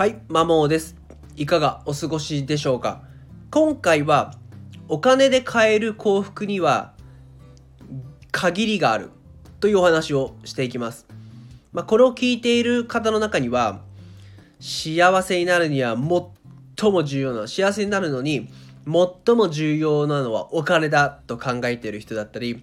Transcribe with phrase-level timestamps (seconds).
[0.00, 0.96] はい、マモーです。
[1.36, 3.02] いかがお過ごしでしょうか？
[3.50, 4.32] 今回は
[4.88, 6.94] お金で買える幸福には
[8.32, 9.10] 限りがある
[9.60, 11.06] というお話をしていきます。
[11.74, 13.82] まあ、これを聞いている方の中には
[14.58, 15.98] 幸せになるには
[16.78, 18.48] 最も重要な幸せになるのに
[18.86, 22.62] 最も重要なのはお金だと考えている人だったり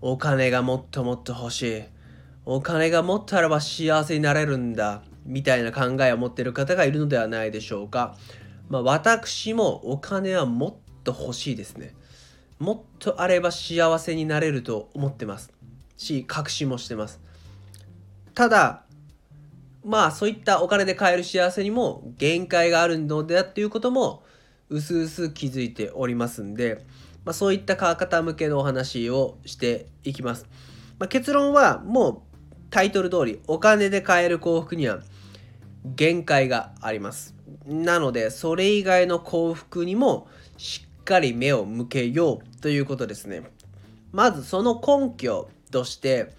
[0.00, 1.82] お金がもっともっと欲しい
[2.46, 8.16] お金がもっとあれば幸せになれるんだみたいな考えを持っている方がいるのではないでしょうか。
[8.68, 11.94] まあ、私もお金はもっと欲しいですね。
[12.58, 15.52] もっとあれば幸せになれると思ってます
[15.96, 17.20] し確信もしてます。
[18.34, 18.84] ただ
[19.84, 24.22] まあそういったお金で買える幸せにも限界があるのでっていうことも
[24.68, 26.84] うすうす気づいておりますんで、
[27.24, 30.46] まあ、そういった方向けのお話をしていきます。
[30.98, 32.20] まあ、結論はもう
[32.70, 35.00] タイトル通りお金で買える幸福には
[35.84, 37.34] 限界があります。
[37.66, 43.42] なのでそれ以外の幸福にもしっかり目を向けようということですね。
[44.12, 46.32] まずその根拠として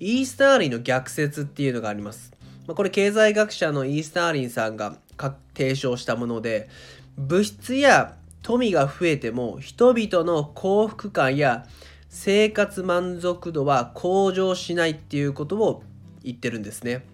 [0.00, 2.32] イースターリンの逆説っていうのがあります。
[2.66, 4.96] これ経済学者のイースターリンさんが
[5.54, 6.68] 提唱したもので
[7.16, 11.66] 物質や富が増えても人々の幸福感や
[12.08, 15.82] 生活満足度は向上しないっていうことを
[16.22, 17.04] 言ってるんですね。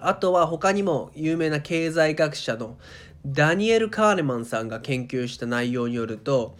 [0.00, 2.76] あとは他にも有名な経済学者の
[3.26, 6.56] ダニエル・カーネマンさんが研究した内容によると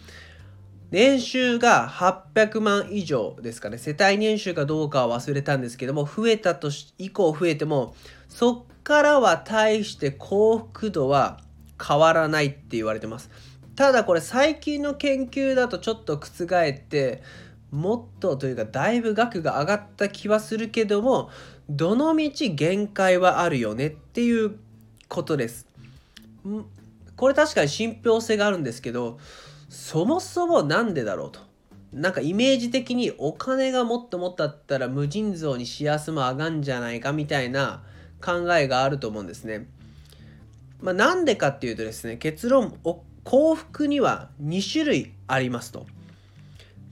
[0.91, 3.77] 年収が800万以上ですかね。
[3.77, 7.95] 世帯年収かどうかは忘れたんですけども増えたとし以降増えても
[8.29, 11.41] そっからは大して幸福度は
[11.83, 13.31] 変わらないって言われてます。
[13.77, 17.23] ただこれ最近の研究だとちょっと覆って
[17.71, 21.31] もっとというかだいぶ額が上がった気はするけども
[21.69, 24.59] どのみち限界はあるよねっていう
[25.09, 25.67] ことです
[27.17, 29.19] これ確かに信憑性があるんですけど
[29.69, 31.41] そもそもなんでだろうと
[31.93, 37.83] なんかイメージ的にお金がもっともっとあったら無尽蔵に幸せも上がんじゃないかみたいな
[38.23, 39.67] 考えがあると思うんですね。
[40.81, 42.79] まあ、なんでかっていうとですね結論
[43.25, 45.87] 幸福には2種類ありますと。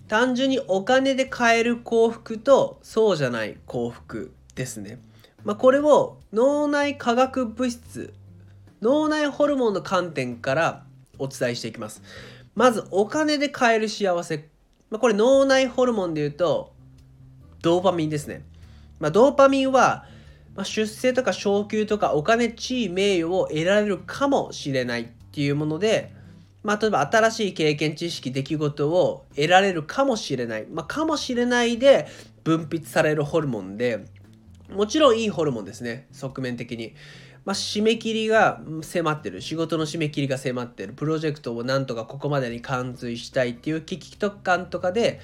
[0.08, 4.98] 単純にお金で買える幸福とそうじゃない幸福ですね。
[5.44, 8.12] まあ、これを脳内化学物質
[8.82, 10.84] 脳内ホルモンの観点から
[11.18, 12.02] お伝えしていきます。
[12.56, 14.48] まずお金で買える幸せ。
[14.90, 16.72] まあ、これ脳内ホルモンで言うと
[17.62, 18.44] ドーパミンですね。
[18.98, 20.06] まあ、ドーパミンは、
[20.54, 26.12] ま、出世とか昇給とかお金地位名誉を得られるかもしれないっていうもので、
[26.62, 32.06] ま、例えば新しい経験知識出来事を得られるかもしれない、ま、かもしれないで
[32.42, 34.04] 分泌されるホルモンで
[34.70, 36.06] もちろんいいホルモンですね。
[36.12, 36.94] 側面的に。
[37.44, 39.40] まあ、締め切りが迫ってる。
[39.40, 40.92] 仕事の締め切りが迫ってる。
[40.92, 45.20] プロジェクトをなんとかここまでに完遂したいっていう危機感とかで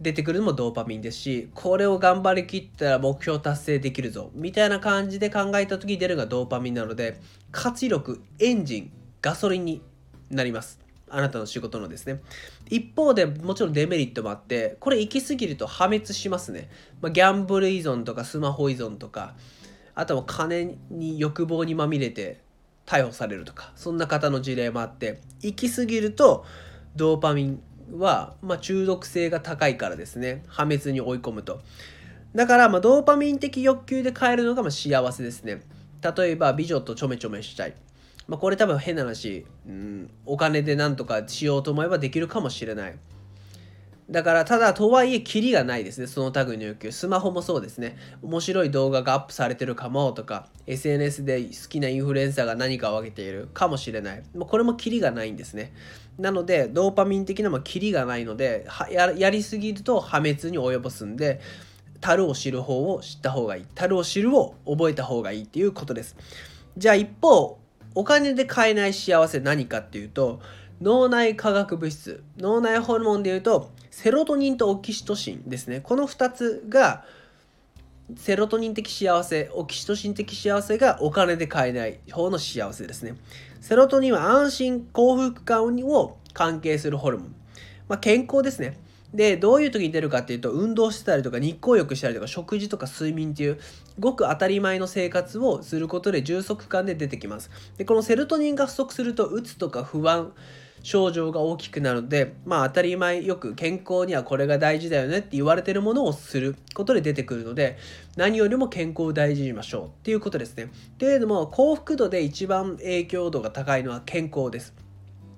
[0.00, 4.30] 出てくるのもドーパミンですしこれを頑張りきったら目標達成できるぞ。
[4.34, 7.20] みたいな感じで考えた時に出るのがドーパミンなので
[7.50, 9.82] 活力エンジンガソリンに
[10.30, 10.81] なります。
[11.14, 12.20] あなたの仕事のですね。
[12.68, 19.34] 一方でもちろんデメリットもあってこれ行き過ぎると破滅しますね、まあ、ギャンブル依存とかスマホ依存とか
[19.94, 22.40] あとは金に欲望にまみれて
[22.86, 26.44] 逮捕されるとかそんな方の事例もあって行き過ぎると
[26.96, 27.62] ドーパミン
[27.92, 30.44] は、まあ、中毒性が高いからですね。
[30.46, 31.60] 破滅に追い込むと。
[32.34, 35.62] だから、まあ、ドーパミン的欲求で買えるのがま幸せですね。
[36.16, 37.74] 例えば美女とちょめちょめしたい、
[38.28, 42.98] まあ、これ多分変な話、うん、お金で何とかしようと思えばできるかもしれない。
[44.10, 47.96] だからただとはいえキリがないですねその類の欲求スマホもそうですね。
[48.20, 54.22] 面白い動画がアップされてるかもとか SNS で好きなインフルエンサーが何かを上げているかもしれない。
[54.36, 55.72] もうこれもキリがないんですね。
[56.18, 61.40] なのでドーパミン的なもキリがないのでややりすぎると破滅に及ぼすんで
[62.00, 63.66] 樽を知る方を知った方がいい。
[63.74, 66.16] 樽を知るを覚えた方がいいっていうことです。
[66.76, 67.61] じゃあ一方
[67.94, 70.40] お金で買えない幸せ何かっていうと
[70.80, 75.80] 脳内化学物質脳内ホルモンでいうとセロトニンとオキシトシンですね。
[75.80, 77.04] この2つが
[78.16, 83.14] セロトニン的幸せオキシトシン的幸せがお金で買えない方の幸せですね。
[83.60, 87.34] セロトニンは安心幸福感を関係するホルモン、
[87.88, 88.76] まあ、健康ですね。
[89.14, 93.60] でどういう時に出るかっていうと運動してたりとか日光浴したりとか食事とか睡眠っていう
[93.98, 100.32] ごく当たり前の生活をすることで充足感で出てきますでこのセロトニンが不足するとうつとか不安
[100.82, 107.78] 症状が大きくなるのでまあ当たり前よく健康にはこれが大事だよねって言われてるものをすることで出てくるので
[108.16, 110.70] 何よりも健康を大事にしましょうっていうことですね。
[110.98, 114.74] というのも幸福度で一番影響度が高いのは健康です。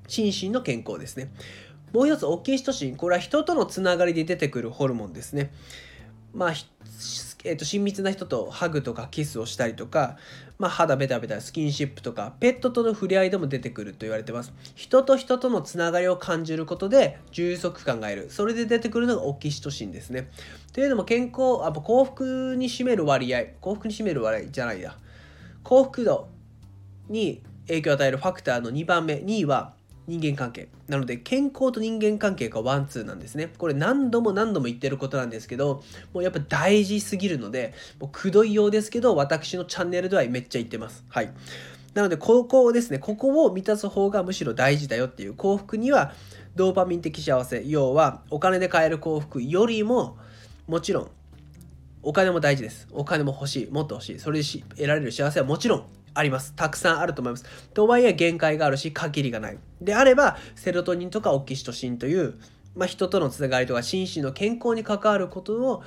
[0.09, 1.31] 心身の健康ですね。
[1.95, 5.53] もう一つオキシトシンこれは人とのつながりで出てくるホルモンですね。
[6.35, 6.53] まあ
[7.45, 10.17] えーと、親密な人とハグとかキスをしたりとか、
[10.59, 14.53] まあ、肌ベタベタスキンシップとかペットとの触れ合いでも出てくると言われてます。
[14.75, 18.31] 人と人とのつながりを感じることで充足感が得る。
[18.31, 20.31] それで出てくるのがオキシトシンですね。
[20.73, 24.97] というのも健康あ幸福に占める割合幸福に占める割合じゃないや。
[25.63, 26.29] 幸福度
[27.09, 29.75] に影響を与えるファクターの2番目2位は
[30.07, 30.69] 人間関係。
[30.89, 33.53] なので健康と人間関係がワンツーなんですね。
[33.57, 41.05] これ何度も何度も言ってることなんですけどもうやっぱ大事すぎるのでもうくどいようですけど私のチャンネルではめっちゃ言ってます。
[41.09, 41.33] はい。
[41.95, 46.13] なのでここをですねここを満たす方がむしろ大事だよっていう幸福には
[46.57, 50.19] ドーパミン的幸せ要はお金で買える幸福よりも
[50.67, 51.11] もちろん
[52.03, 52.87] お金も大事です。
[52.93, 53.71] お金も欲しい。
[53.71, 54.19] もっと欲しい。
[54.19, 56.55] それで得られる幸せはもちろんあります。
[56.55, 57.45] たくさんあると思います。
[57.75, 59.59] とはいえ限界があるし、限りがない。
[59.81, 62.35] であれば、セロトニンとかオキシトシンという、
[62.75, 65.83] まあ、人とのつながりとか心身の健康に関わることを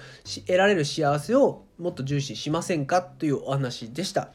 [0.45, 3.01] 得られる幸せをもっと重視しませんか？
[3.01, 4.29] というお話でした。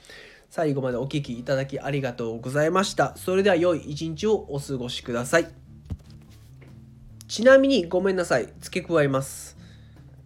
[0.51, 3.17] 最後までお聴きいただきありがとうございました。
[3.17, 5.49] それでは良い一日をお過ごしください。
[7.27, 8.53] ちなみにごめんなさい。
[8.61, 9.57] 付け加えます。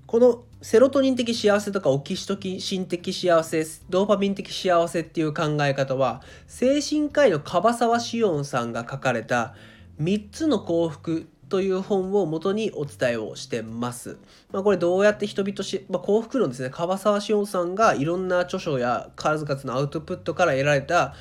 [0.07, 9.55] このセロトニン的幸せとかオキシトシン的幸せドーパミン的幸せっていう考え方は精神科医の樺沢志音さんが書かれた
[10.01, 14.19] 3つの幸福という本を元にお伝えをしてます。
[14.51, 21.15] まあ、これどうやって人々し、まあ、幸福論ですね樺沢志音さんがいろんな著書や数々のアウトプットから得られた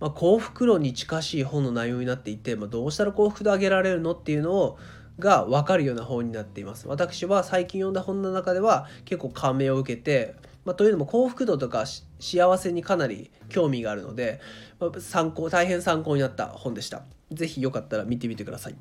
[0.00, 4.78] まあ、幸福論に近しい本の内容になっていて、まあ、どうしたら幸福度上げられるのっていうのを
[5.18, 6.86] が分かるような本になっています。
[6.88, 10.34] 私は最近読んだ本の中では結構感銘を受けて、
[10.64, 11.84] まあ、というのも幸福度とか
[12.20, 14.40] 幸せにかなり興味があるので、
[14.78, 17.02] まあ、参考大変参考になった本でした。
[17.32, 18.76] 是非よかったら見てみてください。